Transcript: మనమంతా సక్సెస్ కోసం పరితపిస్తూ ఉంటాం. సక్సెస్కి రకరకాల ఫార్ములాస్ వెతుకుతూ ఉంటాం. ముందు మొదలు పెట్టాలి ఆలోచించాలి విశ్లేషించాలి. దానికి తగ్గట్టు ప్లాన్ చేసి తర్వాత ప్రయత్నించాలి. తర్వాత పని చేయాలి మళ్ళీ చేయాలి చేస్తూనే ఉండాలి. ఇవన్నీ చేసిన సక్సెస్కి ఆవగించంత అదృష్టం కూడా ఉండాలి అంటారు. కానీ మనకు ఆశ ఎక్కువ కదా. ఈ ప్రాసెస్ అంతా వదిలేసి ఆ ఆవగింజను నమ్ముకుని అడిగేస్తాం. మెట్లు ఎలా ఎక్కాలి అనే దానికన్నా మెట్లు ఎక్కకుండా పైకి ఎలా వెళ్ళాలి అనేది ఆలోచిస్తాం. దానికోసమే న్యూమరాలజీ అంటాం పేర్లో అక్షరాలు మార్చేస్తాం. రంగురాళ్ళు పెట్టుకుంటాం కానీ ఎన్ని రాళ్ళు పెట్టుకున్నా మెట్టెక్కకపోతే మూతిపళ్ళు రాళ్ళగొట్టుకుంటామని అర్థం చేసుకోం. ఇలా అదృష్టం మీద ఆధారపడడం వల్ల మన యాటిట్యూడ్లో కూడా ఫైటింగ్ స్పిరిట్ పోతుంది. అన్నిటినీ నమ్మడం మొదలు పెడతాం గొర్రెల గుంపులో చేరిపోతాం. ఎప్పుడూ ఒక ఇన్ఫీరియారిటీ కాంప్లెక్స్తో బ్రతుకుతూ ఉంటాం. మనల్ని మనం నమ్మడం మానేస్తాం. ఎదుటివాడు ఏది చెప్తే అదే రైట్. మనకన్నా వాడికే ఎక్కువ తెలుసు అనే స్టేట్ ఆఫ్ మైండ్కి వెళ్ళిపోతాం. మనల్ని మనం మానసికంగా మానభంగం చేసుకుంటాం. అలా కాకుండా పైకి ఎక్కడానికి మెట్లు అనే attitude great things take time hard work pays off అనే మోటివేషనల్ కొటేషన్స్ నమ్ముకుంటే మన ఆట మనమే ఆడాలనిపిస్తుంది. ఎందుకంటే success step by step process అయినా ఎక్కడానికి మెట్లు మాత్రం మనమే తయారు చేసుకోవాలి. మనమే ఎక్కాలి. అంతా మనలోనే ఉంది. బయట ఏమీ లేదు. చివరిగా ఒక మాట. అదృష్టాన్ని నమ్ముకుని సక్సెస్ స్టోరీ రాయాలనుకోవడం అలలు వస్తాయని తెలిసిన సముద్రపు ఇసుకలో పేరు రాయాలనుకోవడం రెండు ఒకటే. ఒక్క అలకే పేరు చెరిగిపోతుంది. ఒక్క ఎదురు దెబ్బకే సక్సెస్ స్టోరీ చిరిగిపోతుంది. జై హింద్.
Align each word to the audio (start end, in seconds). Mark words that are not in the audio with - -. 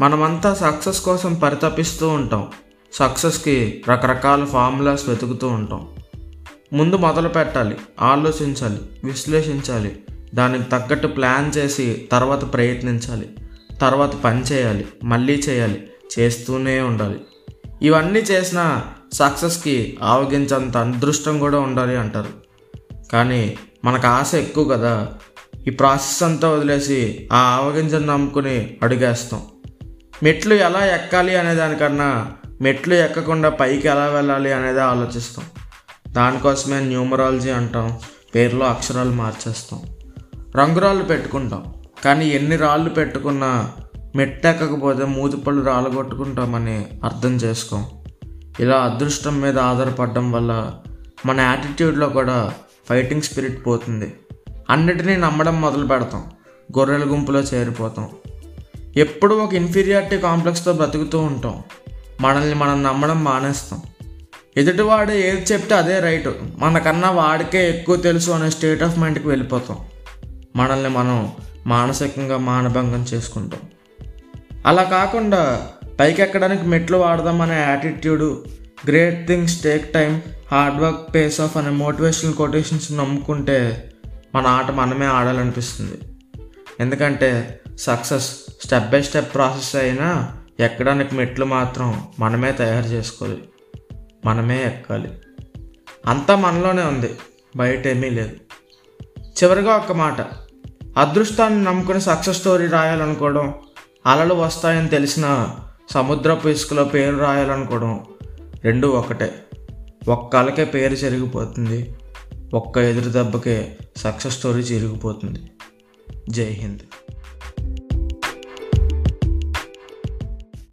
మనమంతా 0.00 0.54
సక్సెస్ 0.54 1.00
కోసం 1.00 1.34
పరితపిస్తూ 1.34 2.08
ఉంటాం. 2.08 2.48
సక్సెస్కి 2.92 3.84
రకరకాల 3.88 4.44
ఫార్ములాస్ 4.44 5.08
వెతుకుతూ 5.08 5.48
ఉంటాం. 5.48 5.88
ముందు 6.72 6.96
మొదలు 6.96 7.28
పెట్టాలి 7.28 7.76
ఆలోచించాలి 8.00 8.80
విశ్లేషించాలి. 9.04 9.98
దానికి 10.34 10.64
తగ్గట్టు 10.64 11.06
ప్లాన్ 11.06 11.58
చేసి 11.58 12.08
తర్వాత 12.12 12.52
ప్రయత్నించాలి. 12.52 13.28
తర్వాత 13.80 14.16
పని 14.16 14.42
చేయాలి 14.42 14.86
మళ్ళీ 15.04 15.42
చేయాలి 15.48 15.86
చేస్తూనే 16.18 16.80
ఉండాలి. 16.80 17.20
ఇవన్నీ 17.82 18.20
చేసిన 18.20 18.82
సక్సెస్కి 19.12 19.98
ఆవగించంత 20.02 20.76
అదృష్టం 20.76 21.38
కూడా 21.38 21.60
ఉండాలి 21.60 21.96
అంటారు. 21.96 22.28
కానీ 23.12 23.58
మనకు 23.84 24.06
ఆశ 24.06 24.34
ఎక్కువ 24.34 24.64
కదా. 24.64 25.08
ఈ 25.66 25.70
ప్రాసెస్ 25.70 26.22
అంతా 26.22 26.50
వదిలేసి 26.50 27.28
ఆ 27.32 27.36
ఆవగింజను 27.36 28.06
నమ్ముకుని 28.06 28.76
అడిగేస్తాం. 28.82 29.42
మెట్లు 30.22 30.54
ఎలా 30.54 30.86
ఎక్కాలి 30.86 31.36
అనే 31.36 31.54
దానికన్నా 31.54 32.32
మెట్లు 32.60 32.94
ఎక్కకుండా 32.94 33.48
పైకి 33.48 33.88
ఎలా 33.88 34.06
వెళ్ళాలి 34.06 34.52
అనేది 34.52 34.80
ఆలోచిస్తాం. 34.80 35.44
దానికోసమే 36.08 36.80
న్యూమరాలజీ 36.80 37.50
అంటాం 37.50 37.98
పేర్లో 38.34 38.66
అక్షరాలు 38.66 39.10
మార్చేస్తాం. 39.10 39.82
రంగురాళ్ళు 40.56 41.04
పెట్టుకుంటాం 41.04 41.74
కానీ 42.04 42.28
ఎన్ని 42.28 42.56
రాళ్ళు 42.56 42.90
పెట్టుకున్నా 42.90 43.72
మెట్టెక్కకపోతే 44.16 45.04
మూతిపళ్ళు 45.04 45.64
రాళ్ళగొట్టుకుంటామని 45.64 46.86
అర్థం 47.04 47.36
చేసుకోం. 47.36 47.86
ఇలా 48.60 48.76
అదృష్టం 48.76 49.40
మీద 49.40 49.58
ఆధారపడడం 49.58 50.32
వల్ల 50.32 50.74
మన 51.26 51.40
యాటిట్యూడ్లో 51.40 52.08
కూడా 52.08 52.52
ఫైటింగ్ 52.88 53.22
స్పిరిట్ 53.22 53.66
పోతుంది. 53.66 54.14
అన్నిటినీ 54.70 55.16
నమ్మడం 55.16 55.60
మొదలు 55.60 55.86
పెడతాం 55.86 56.30
గొర్రెల 56.78 57.02
గుంపులో 57.04 57.40
చేరిపోతాం. 57.40 58.08
ఎప్పుడూ 58.96 59.36
ఒక 59.36 59.54
ఇన్ఫీరియారిటీ 59.54 60.18
కాంప్లెక్స్తో 60.18 60.72
బ్రతుకుతూ 60.72 61.18
ఉంటాం. 61.18 61.62
మనల్ని 62.20 62.54
మనం 62.54 62.82
నమ్మడం 62.82 63.24
మానేస్తాం. 63.24 63.82
ఎదుటివాడు 64.56 65.12
ఏది 65.12 65.52
చెప్తే 65.52 65.74
అదే 65.74 66.00
రైట్. 66.00 66.28
మనకన్నా 66.58 67.10
వాడికే 67.10 67.68
ఎక్కువ 67.68 67.96
తెలుసు 67.96 68.30
అనే 68.30 68.50
స్టేట్ 68.50 68.82
ఆఫ్ 68.82 68.98
మైండ్కి 68.98 69.28
వెళ్ళిపోతాం. 69.28 69.78
మనల్ని 70.56 70.88
మనం 70.88 71.32
మానసికంగా 71.66 72.36
మానభంగం 72.36 73.06
చేసుకుంటాం. 73.14 73.60
అలా 74.66 74.82
కాకుండా 74.82 75.68
పైకి 76.00 76.22
ఎక్కడానికి 76.22 76.66
మెట్లు 76.66 76.96
అనే 76.96 77.60
attitude 77.60 78.44
great 78.86 79.26
things 79.26 79.62
take 79.62 79.92
time 79.92 80.22
hard 80.50 80.80
work 80.80 81.14
pays 81.14 81.40
off 81.40 81.56
అనే 81.56 81.70
మోటివేషనల్ 81.70 82.34
కొటేషన్స్ 82.34 82.92
నమ్ముకుంటే 82.92 83.92
మన 84.34 84.46
ఆట 84.46 84.70
మనమే 84.70 85.06
ఆడాలనిపిస్తుంది. 85.06 85.98
ఎందుకంటే 86.80 87.60
success 87.78 88.30
step 88.64 88.90
by 88.90 89.02
step 89.02 89.34
process 89.34 89.76
అయినా 89.76 90.36
ఎక్కడానికి 90.60 91.14
మెట్లు 91.14 91.44
మాత్రం 91.44 92.08
మనమే 92.18 92.52
తయారు 92.52 92.86
చేసుకోవాలి. 92.86 93.42
మనమే 94.24 94.64
ఎక్కాలి. 94.64 95.12
అంతా 96.06 96.36
మనలోనే 96.36 96.82
ఉంది. 96.82 97.14
బయట 97.56 97.86
ఏమీ 97.86 98.10
లేదు. 98.10 98.36
చివరిగా 99.20 99.76
ఒక 99.76 99.92
మాట. 99.92 100.20
అదృష్టాన్ని 100.98 101.64
నమ్ముకుని 101.64 102.00
సక్సెస్ 102.00 102.38
స్టోరీ 102.38 102.66
రాయాలనుకోవడం 102.66 103.54
అలలు 104.06 104.34
వస్తాయని 104.34 104.88
తెలిసిన 104.88 105.50
సముద్రపు 105.90 106.48
ఇసుకలో 106.48 106.84
పేరు 106.84 107.16
రాయాలనుకోవడం 107.16 108.04
రెండు 108.64 108.86
ఒకటే. 108.86 109.44
ఒక్క 110.08 110.36
అలకే 110.36 110.64
పేరు 110.64 110.94
చెరిగిపోతుంది. 110.94 111.94
ఒక్క 112.54 112.78
ఎదురు 112.78 113.10
దెబ్బకే 113.10 113.78
సక్సెస్ 113.96 114.36
స్టోరీ 114.36 114.60
చిరిగిపోతుంది. 114.60 115.50
జై 116.30 116.44
హింద్. 116.44 116.80